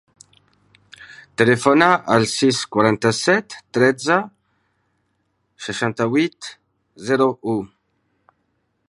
Telefona 1.41 1.89
al 2.15 2.25
sis, 2.31 2.61
quaranta-set, 2.77 3.57
tretze, 3.79 4.19
seixanta-vuit, 5.67 6.51
zero, 7.11 7.29
u. 7.55 7.59